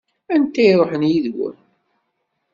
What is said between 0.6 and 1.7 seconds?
i iṛuḥen yid-wen?